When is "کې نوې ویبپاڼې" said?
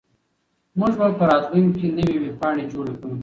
1.79-2.63